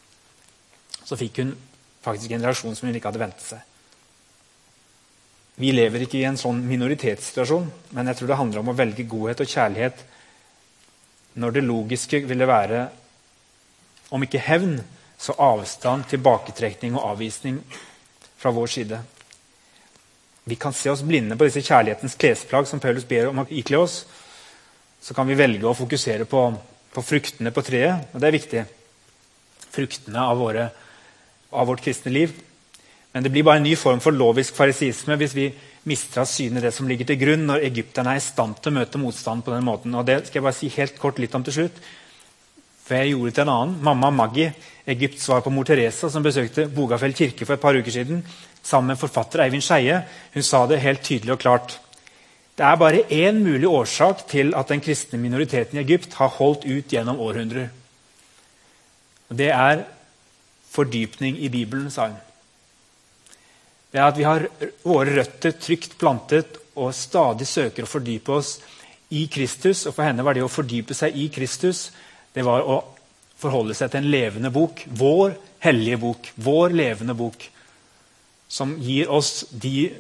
[1.08, 1.56] Så fikk hun
[2.04, 3.64] faktisk en reaksjon som hun ikke hadde ventet seg.
[5.60, 9.06] Vi lever ikke i en sånn minoritetssituasjon, men jeg tror det handler om å velge
[9.06, 10.02] godhet og kjærlighet
[11.38, 12.88] når det logiske ville være,
[14.14, 14.78] om ikke hevn,
[15.18, 17.60] så avstand, tilbaketrekning og avvisning
[18.38, 19.00] fra vår side.
[20.44, 23.80] Vi kan se oss blinde på disse kjærlighetens klesplagg som Paulus ber om å ikle
[23.80, 24.02] oss.
[25.02, 26.42] Så kan vi velge å fokusere på,
[26.92, 28.66] på fruktene på treet, og det er viktig.
[29.74, 30.68] Fruktene av, våre,
[31.56, 32.36] av vårt kristne liv.
[33.14, 35.52] Men det blir bare en ny form for lovisk farisisme hvis vi
[35.90, 38.78] mister av syne det som ligger til grunn når egypterne er i stand til å
[38.80, 39.94] møte motstand på den måten.
[39.94, 41.78] Og Det skal jeg bare si helt kort litt om til slutt.
[42.84, 43.78] For jeg gjorde det til en annen.
[43.86, 44.50] Mamma Maggi,
[44.90, 48.26] Egypts svar på mor Teresa, som besøkte Bogafjell kirke for et par uker siden,
[48.64, 50.02] sammen med forfatter Eivind Skeie,
[50.34, 51.78] hun sa det helt tydelig og klart.
[52.58, 56.68] Det er bare én mulig årsak til at den kristne minoriteten i Egypt har holdt
[56.68, 57.72] ut gjennom århundrer.
[59.32, 59.88] Det er
[60.74, 62.20] fordypning i Bibelen, sa hun
[63.94, 64.48] det er at vi har
[64.82, 68.56] våre røtter trygt plantet og stadig søker å fordype oss
[69.14, 69.84] i Kristus.
[69.86, 71.92] Og for henne var det å fordype seg i Kristus
[72.34, 72.80] det var å
[73.38, 74.82] forholde seg til en levende bok.
[74.90, 76.32] Vår hellige bok.
[76.42, 77.46] Vår levende bok.
[78.50, 79.92] Som gir oss de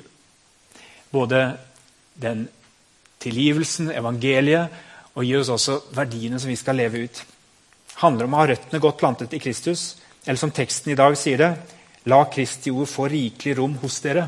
[1.13, 1.59] Både
[2.17, 2.47] den
[3.21, 4.71] tilgivelsen, evangeliet,
[5.13, 7.19] og gir oss også verdiene som vi skal leve ut.
[7.21, 9.83] Det handler om å ha røttene godt plantet i Kristus.
[10.25, 11.51] Eller som teksten i dag sier det
[12.11, 14.27] La Kristi ord få rikelig rom hos dere.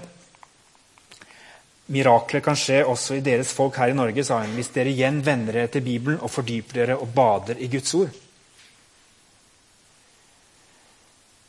[1.92, 5.20] Mirakler kan skje også i deres folk her i Norge, sa hun, hvis dere igjen
[5.26, 8.22] vender dere til Bibelen og fordyper dere og bader i Guds ord.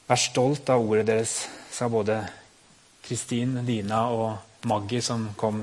[0.06, 1.38] Vær stolt av ordet deres,
[1.72, 2.18] sa både
[3.06, 5.62] Kristin, Lina og Maggie, som kom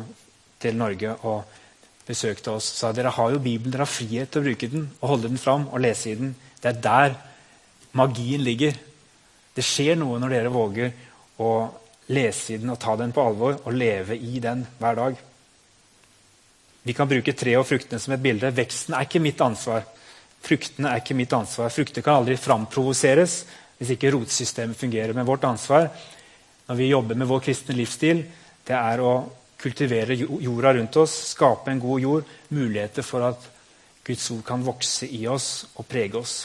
[0.64, 1.44] til Norge og
[2.08, 2.66] besøkte oss.
[2.80, 5.40] sa dere har jo Bibelen, dere har frihet til å bruke den og holde den
[5.40, 6.34] fram og lese i den.
[6.60, 7.16] Det er der
[7.94, 8.74] magien ligger.
[9.54, 10.94] Det skjer noe når dere våger
[11.44, 11.52] å
[12.14, 15.20] lese i den og ta den på alvor og leve i den hver dag.
[16.84, 18.52] Vi kan bruke treet og fruktene som et bilde.
[18.52, 19.86] Veksten er ikke mitt ansvar.
[20.44, 21.72] Fruktene er ikke mitt ansvar.
[21.72, 23.38] Frukter kan aldri framprovoseres
[23.78, 25.16] hvis ikke rotsystemet fungerer.
[25.16, 25.88] Men vårt ansvar
[26.68, 28.24] når vi jobber med vår kristne livsstil,
[28.68, 29.14] det er å
[29.64, 33.50] kultivere jorda rundt oss, skape en god jord, muligheter for at
[34.04, 36.36] Guds ord kan vokse i oss og prege oss.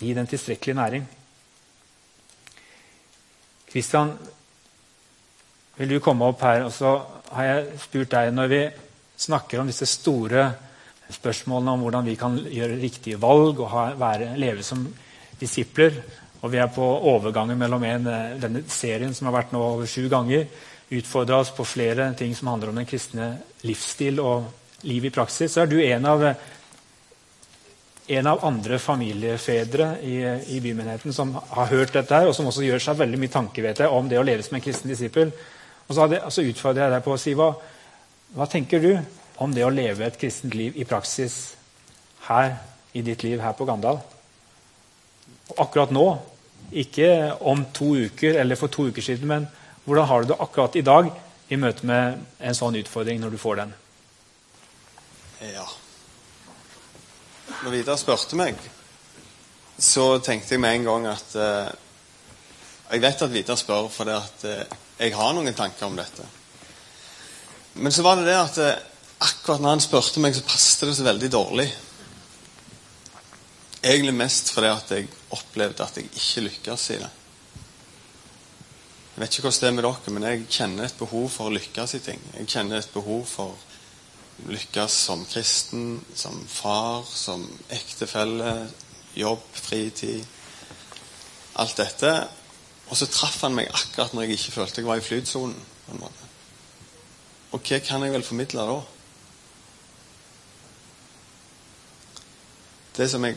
[0.00, 1.06] Gi den tilstrekkelig næring.
[3.76, 4.14] Kristian,
[5.76, 6.62] vil du komme opp her?
[6.64, 6.94] Og så
[7.36, 8.60] har jeg spurt deg Når vi
[9.20, 10.46] snakker om disse store
[11.12, 14.80] spørsmålene om hvordan vi kan gjøre riktige valg og ha, være, leve som
[15.36, 16.00] disipler
[16.40, 19.86] og Vi er på overgangen mellom en, eh, denne serien som har vært nå over
[19.88, 20.46] sju ganger.
[20.92, 24.44] Utfordra oss på flere ting som handler om den kristne livsstil og
[24.82, 25.52] liv i praksis.
[25.52, 26.22] Så er du en av,
[28.06, 30.16] en av andre familiefedre i,
[30.56, 33.66] i bymenigheten som har hørt dette, her, og som også gjør seg veldig mye tanker
[33.66, 35.32] jeg, om det å leve som en kristen disippel.
[35.86, 37.50] Og så, så utfordrer jeg deg på å si hva,
[38.36, 38.92] hva tenker du
[39.42, 41.56] om det å leve et kristent liv i praksis
[42.28, 42.56] her
[42.96, 43.98] i ditt liv her på Gandal?
[45.58, 46.06] Akkurat nå,
[46.74, 47.08] ikke
[47.46, 49.48] om to uker eller for to uker siden, men
[49.86, 51.10] hvordan har du det akkurat i dag
[51.50, 53.74] i møte med en sånn utfordring når du får den?
[55.54, 55.66] Ja
[57.64, 58.58] Når Vidar spurte meg,
[59.80, 61.70] så tenkte jeg med en gang at eh,
[62.90, 66.24] Jeg vet at Vidar spør fordi at eh, jeg har noen tanker om dette.
[67.80, 68.82] Men så var det det at eh,
[69.24, 71.66] akkurat når han spurte meg, så passet det så veldig dårlig.
[73.82, 77.12] Egentlig mest fordi at jeg opplevde at jeg ikke lykkes i det.
[79.16, 81.56] Jeg vet ikke hvordan det er med dere, men jeg kjenner et behov for å
[81.56, 82.20] lykkes i ting.
[82.36, 83.56] Jeg kjenner et behov for
[84.44, 88.68] lykkes som kristen, som far, som ektefelle,
[89.14, 90.26] jobb, fritid.
[91.56, 92.12] Alt dette.
[92.86, 95.56] Og så traff han meg akkurat når jeg ikke følte jeg var i flytsonen.
[95.96, 98.76] Og hva kan jeg vel formidle da?
[102.96, 103.36] Det som jeg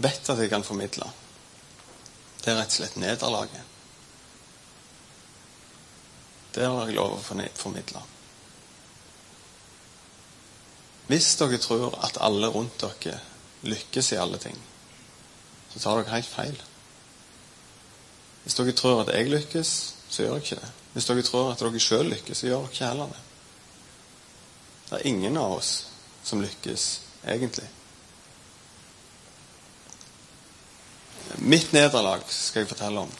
[0.00, 1.06] vet at jeg kan formidle,
[2.40, 3.66] det er rett og slett nederlaget.
[6.54, 8.02] Det har jeg lov å formidle.
[11.10, 13.16] Hvis dere tror at alle rundt dere
[13.66, 14.58] lykkes i alle ting,
[15.72, 16.60] så tar dere helt feil.
[18.44, 19.72] Hvis dere tror at jeg lykkes,
[20.10, 20.70] så gjør jeg ikke det.
[20.92, 23.24] Hvis dere tror at dere sjøl lykkes, så gjør dere ikke heller det.
[24.84, 25.72] Det er ingen av oss
[26.26, 26.86] som lykkes,
[27.26, 27.66] egentlig.
[31.38, 33.12] Mitt nederlag skal jeg fortelle om.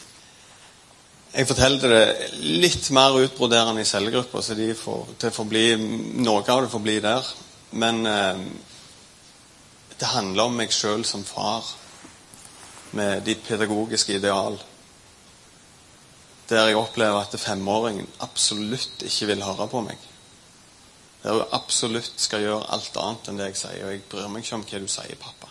[1.31, 5.69] Jeg forteller det litt mer utbroderende i cellegruppa, så de får, det får bli,
[6.23, 7.37] noe av det får bli der.
[7.71, 8.41] Men eh,
[9.99, 11.67] det handler om meg sjøl som far,
[12.97, 14.59] med de pedagogiske ideal.
[16.51, 20.09] Der jeg opplever at femåringen absolutt ikke vil høre på meg.
[21.23, 23.87] Der hun absolutt skal gjøre alt annet enn det jeg sier.
[23.87, 25.51] Og jeg bryr meg ikke om hva du sier, pappa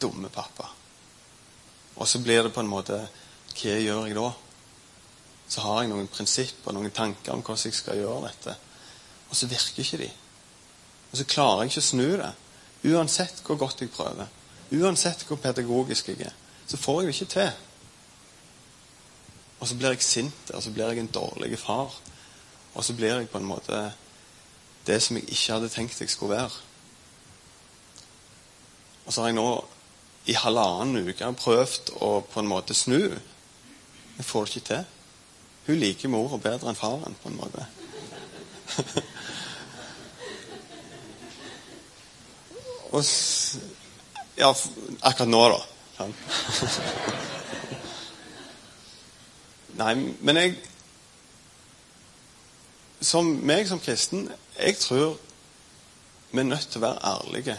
[0.00, 0.68] dumme pappa.
[1.94, 3.00] Og så blir det på en måte
[3.58, 4.28] Hva gjør jeg da?
[5.48, 8.54] Så har jeg noen prinsipper, noen tanker om hvordan jeg skal gjøre dette.
[9.28, 10.10] Og så virker ikke de.
[11.12, 12.32] Og så klarer jeg ikke å snu det.
[12.88, 14.28] Uansett hvor godt jeg prøver.
[14.72, 16.36] Uansett hvor pedagogisk jeg er.
[16.68, 17.50] Så får jeg det ikke til.
[19.58, 21.94] Og så blir jeg sint, og så blir jeg en dårlig far.
[22.74, 23.88] Og så blir jeg på en måte
[24.86, 26.52] det som jeg ikke hadde tenkt jeg skulle være.
[29.06, 29.48] Og så har jeg nå
[30.28, 33.00] i halvannen uke prøvd å på en måte snu.
[34.18, 34.86] Jeg får det ikke til.
[35.68, 37.64] Hun liker mora bedre enn faren, på en måte.
[42.94, 43.04] Og
[44.38, 44.54] Ja,
[45.00, 45.62] akkurat nå, da.
[49.78, 50.54] Nei, men jeg
[53.00, 55.18] Som meg som kristen, jeg tror
[56.30, 57.54] vi er nødt til å være ærlige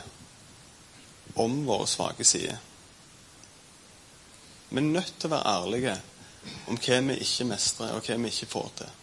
[1.41, 2.60] om våre svake sider.
[4.69, 5.95] Vi er nødt til å være ærlige
[6.69, 8.98] om hva vi ikke mestrer, og hva vi ikke får til.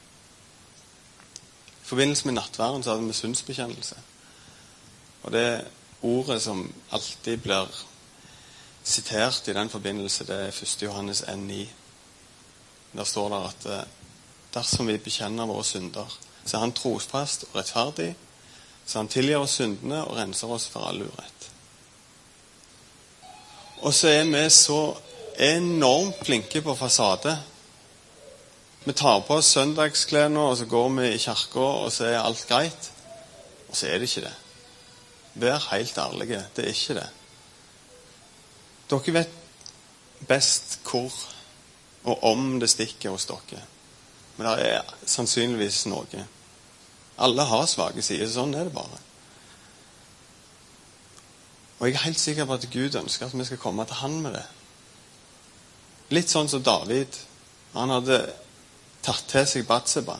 [1.87, 3.97] I forbindelse med nattværen så hadde vi synsbekjennelse.
[5.23, 5.65] Og det
[6.03, 7.69] ordet som alltid blir
[8.83, 10.83] sitert i den forbindelse, det er 1.
[10.83, 11.67] Johannes 1,9.
[12.93, 13.87] Der står det at eh,
[14.55, 18.17] dersom vi bekjenner våre synder, så er Han trosprest og rettferdig,
[18.87, 21.51] så Han tilgir oss syndene og renser oss for all urett.
[23.87, 24.97] Og så er vi så
[25.39, 27.39] enormt flinke på fasade.
[28.87, 32.45] Vi tar på oss søndagsklærne, og så går vi i kirka, og så er alt
[32.47, 32.91] greit.
[33.69, 34.35] Og så er det ikke det.
[35.43, 36.45] Vær helt ærlige.
[36.57, 37.09] Det er ikke det.
[38.91, 39.33] Dere vet
[40.29, 41.11] best hvor
[42.07, 43.65] og om det stikker hos dere.
[44.37, 46.23] Men det er sannsynligvis noe.
[47.19, 48.31] Alle har svake sider.
[48.31, 49.03] Sånn er det bare.
[51.81, 54.21] Og jeg er helt sikker på at Gud ønsker at vi skal komme til Han
[54.23, 54.47] med det.
[56.15, 57.19] Litt sånn som David.
[57.75, 58.21] Han hadde
[59.07, 60.19] tatt til seg Batseba.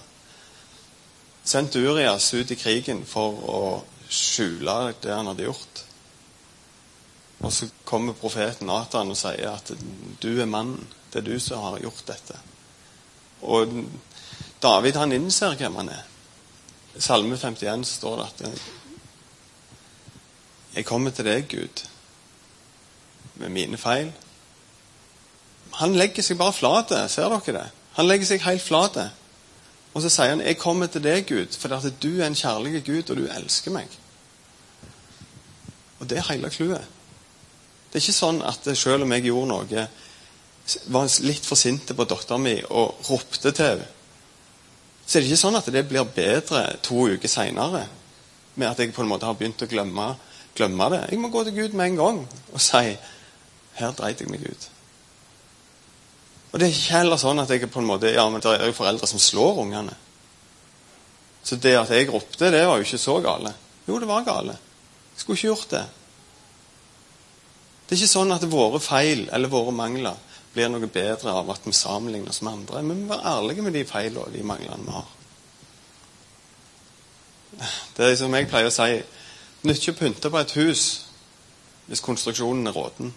[1.47, 3.61] Sendt Urias ut i krigen for å
[4.11, 5.83] skjule det han hadde gjort.
[7.45, 9.73] Og så kommer profeten Natan og sier at
[10.23, 10.87] du er mannen.
[11.13, 12.39] Det er du som har gjort dette.
[13.47, 13.73] Og
[14.63, 16.05] David han innser hvem han er.
[16.97, 18.63] I Salme 51 står det at
[20.77, 21.83] jeg kommer til deg, Gud,
[23.41, 24.11] med mine feil.
[25.81, 26.93] Han legger seg bare flat.
[27.13, 27.69] Ser dere det?
[27.97, 28.99] Han legger seg helt flat.
[29.95, 32.85] Og så sier han, 'Jeg kommer til deg, Gud, for at du er en kjærlig
[32.85, 33.97] Gud, og du elsker meg'.
[36.01, 36.85] Og det er hele clouet.
[37.93, 39.89] Det er ikke sånn at selv om jeg gjorde noe,
[40.87, 43.87] var litt for sint på dattera mi og ropte til henne,
[45.07, 47.87] så er det ikke sånn at det blir bedre to uker seinere
[48.55, 50.17] med at jeg på en måte har begynt å glemme
[50.57, 51.03] glemme det.
[51.11, 52.19] Jeg må gå til Gud med en gang
[52.53, 52.97] og si
[53.77, 54.69] her dreit jeg meg ut.
[56.53, 58.69] Og Det er ikke heller sånn at jeg på en måte, ja, men det er
[58.71, 59.97] jo foreldre som slår ungene.
[61.47, 63.53] Så det at jeg ropte, det var jo ikke så gale.
[63.87, 64.57] Jo, det var gale.
[65.15, 65.85] Jeg skulle ikke gjort det.
[67.87, 70.17] Det er ikke sånn at våre feil eller våre mangler
[70.57, 72.83] blir noe bedre av at vi sammenligner oss med andre.
[72.83, 75.13] Men vi må være ærlige med de feilene og de manglene vi har.
[77.97, 78.91] Det er som jeg pleier å si
[79.67, 80.83] nytter ikke å pynte på et hus
[81.87, 83.13] hvis konstruksjonen er råten.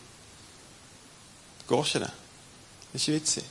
[1.60, 2.12] Det går ikke, det.
[2.92, 3.46] Det er ikke vits i.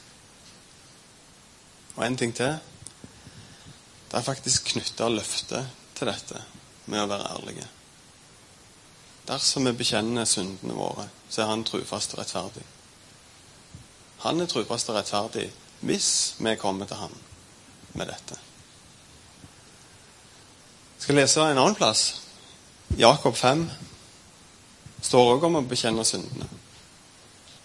[1.96, 2.58] Og en ting til.
[4.08, 5.66] Det er faktisk knytta løfter
[5.98, 6.42] til dette
[6.86, 7.66] med å være ærlige.
[9.28, 12.64] Dersom vi bekjenner syndene våre, så er Han trufast og rettferdig.
[14.24, 17.14] Han er trufast og rettferdig hvis vi kommer til Han
[17.94, 18.38] med dette.
[20.96, 22.22] Jeg skal lese en annen plass.
[22.98, 23.68] Jakob 5
[25.02, 26.48] står også om å bekjenne syndene.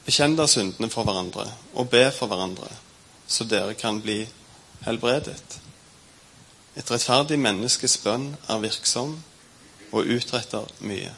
[0.05, 2.67] Bekjenn da syndene for hverandre og be for hverandre,
[3.27, 4.25] så dere kan bli
[4.83, 5.59] helbredet.
[6.75, 9.15] Et rettferdig menneskes bønn er virksom
[9.93, 11.13] og utretter mye.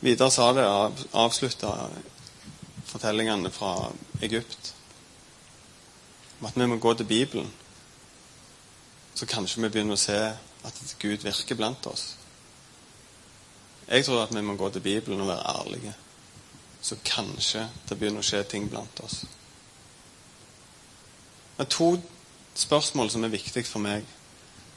[0.00, 0.66] Videre sa det
[1.12, 1.74] avslutta
[2.88, 3.90] fortellingene fra
[4.22, 4.74] Egypt
[6.38, 7.50] om at vi må gå til Bibelen.
[9.14, 10.18] Så kanskje vi begynner å se
[10.64, 12.12] at Gud virker blant oss.
[13.88, 15.94] Jeg tror at vi må gå til Bibelen og være ærlige.
[16.80, 19.22] Så kanskje det begynner å skje ting blant oss.
[21.56, 21.88] Det er to
[22.54, 24.06] spørsmål som er viktige for meg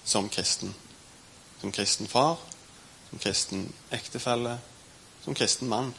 [0.03, 0.73] som kristen.
[1.61, 2.39] Som kristen far,
[3.09, 4.57] som kristen ektefelle,
[5.23, 5.93] som kristen mann.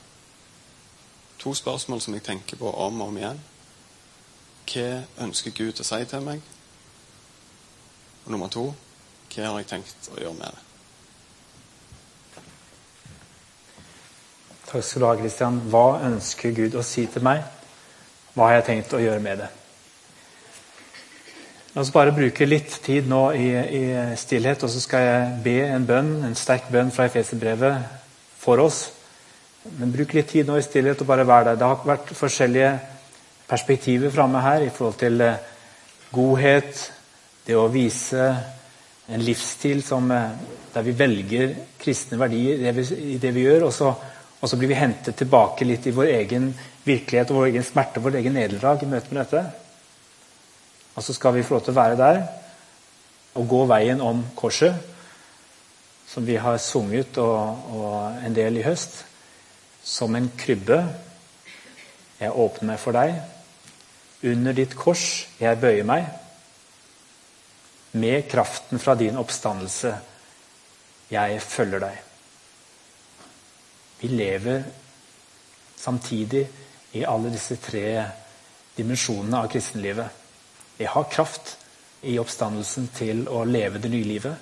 [1.39, 3.45] To spørsmål som jeg tenker på om og om igjen.
[4.73, 6.43] Hva ønsker Gud å si til meg?
[8.25, 8.71] Og nummer to
[9.33, 10.72] hva har jeg tenkt å gjøre med det?
[14.73, 15.57] Takk skal du ha, Kristian.
[15.69, 17.43] Hva ønsker Gud å si til meg?
[18.33, 19.49] Hva har jeg tenkt å gjøre med det?
[21.75, 23.83] La oss bare bruke litt tid nå i, i
[24.17, 27.85] stillhet, og så skal jeg be en bønn, en sterk bønn fra Efeserbrevet
[28.41, 28.79] for oss.
[29.77, 31.61] Men bruk litt tid nå i stillhet og bare vær der.
[31.61, 32.73] Det har vært forskjellige
[33.51, 35.51] perspektiver framme her i forhold til eh,
[36.17, 36.87] godhet,
[37.45, 38.31] det å vise
[39.13, 40.33] en livsstil som, eh,
[40.73, 41.55] der vi velger
[41.85, 43.69] kristne verdier i det vi, i det vi gjør.
[43.69, 43.93] Og så,
[44.43, 46.49] og så, blir vi hentet tilbake litt i vår egen
[46.83, 49.43] virkelighet og vår egen smerte vår egen nederlag i møte med dette.
[50.99, 52.19] Og så skal vi få lov til å være der
[53.39, 54.75] og gå veien om korset,
[56.11, 59.05] som vi har sunget og, og en del i høst.
[59.83, 60.83] Som en krybbe.
[62.21, 63.15] Jeg åpner meg for deg.
[64.27, 65.07] Under ditt kors
[65.41, 66.11] jeg bøyer meg
[67.99, 69.95] med kraften fra din oppstandelse.
[71.13, 72.12] Jeg følger deg.
[74.03, 74.65] Vi lever
[75.79, 76.49] samtidig
[76.99, 78.03] i alle disse tre
[78.75, 80.09] dimensjonene av kristenlivet.
[80.77, 81.57] Vi har kraft
[82.03, 84.35] i oppstandelsen til å leve det nye livet.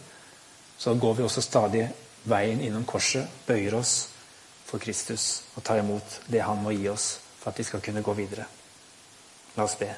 [0.81, 1.85] Så går vi også stadig
[2.25, 3.95] veien innom korset, bøyer oss
[4.65, 8.05] for Kristus og tar imot det han må gi oss for at vi skal kunne
[8.05, 8.47] gå videre.
[9.59, 9.91] La oss be.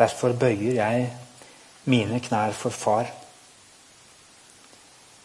[0.00, 1.10] Derfor bøyer jeg
[1.84, 3.12] mine knær for Far.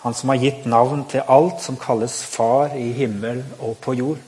[0.02, 4.22] Han som har gitt navn til alt som kalles Far i himmel og på jord.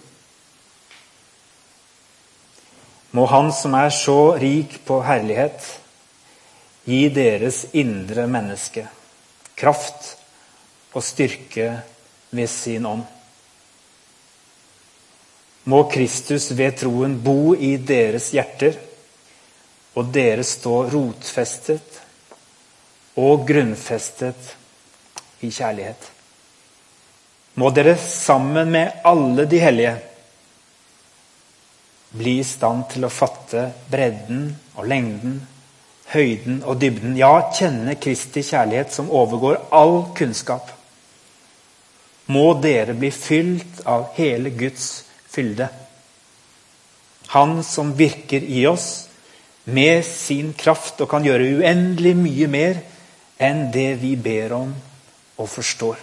[3.14, 5.62] Må Han som er så rik på herlighet,
[6.86, 8.88] gi deres indre menneske
[9.56, 10.16] kraft
[10.94, 11.70] og styrke
[12.34, 13.04] ved sin ånd.
[15.70, 18.76] Må Kristus ved troen bo i deres hjerter,
[19.94, 22.02] og dere stå rotfestet
[23.22, 24.56] og grunnfestet
[25.44, 26.10] i kjærlighet.
[27.60, 29.94] Må dere sammen med alle de hellige
[32.14, 35.40] bli i stand til å fatte bredden og lengden,
[36.14, 37.18] høyden og dybden.
[37.18, 40.70] Ja, kjenne Kristi kjærlighet som overgår all kunnskap.
[42.34, 45.68] Må dere bli fylt av hele Guds fylde.
[47.34, 49.10] Han som virker i oss
[49.64, 52.82] med sin kraft og kan gjøre uendelig mye mer
[53.42, 54.74] enn det vi ber om
[55.38, 55.98] og forstår.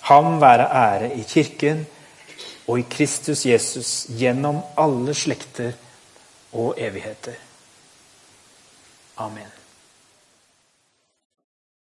[0.00, 1.86] Ham være ære i Kirken
[2.68, 5.72] og i Kristus Jesus gjennom alle slekter
[6.52, 7.34] og evigheter.
[9.16, 9.61] Amen.